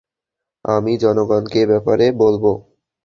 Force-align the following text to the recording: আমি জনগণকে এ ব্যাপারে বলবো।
আমি 0.65 0.91
জনগণকে 0.97 1.59
এ 1.61 1.69
ব্যাপারে 1.71 2.05
বলবো। 2.21 2.51